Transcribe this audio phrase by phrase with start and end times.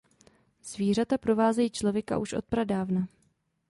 [0.65, 3.07] Zvířata provázejí člověka už od pradávna.